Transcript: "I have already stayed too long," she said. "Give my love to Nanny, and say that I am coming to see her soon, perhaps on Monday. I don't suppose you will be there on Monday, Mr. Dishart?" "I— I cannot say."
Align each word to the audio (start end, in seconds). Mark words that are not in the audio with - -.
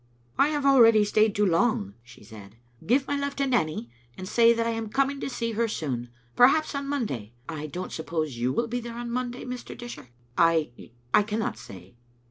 "I 0.35 0.47
have 0.47 0.65
already 0.65 1.05
stayed 1.05 1.35
too 1.35 1.45
long," 1.45 1.93
she 2.01 2.23
said. 2.23 2.55
"Give 2.87 3.07
my 3.07 3.15
love 3.15 3.35
to 3.35 3.45
Nanny, 3.45 3.91
and 4.17 4.27
say 4.27 4.51
that 4.51 4.65
I 4.65 4.71
am 4.71 4.89
coming 4.89 5.19
to 5.19 5.29
see 5.29 5.51
her 5.51 5.67
soon, 5.67 6.09
perhaps 6.35 6.73
on 6.73 6.87
Monday. 6.87 7.33
I 7.47 7.67
don't 7.67 7.91
suppose 7.91 8.35
you 8.35 8.51
will 8.51 8.67
be 8.67 8.79
there 8.79 8.97
on 8.97 9.11
Monday, 9.11 9.45
Mr. 9.45 9.77
Dishart?" 9.77 10.09
"I— 10.39 10.71
I 11.13 11.21
cannot 11.21 11.59
say." 11.59 11.97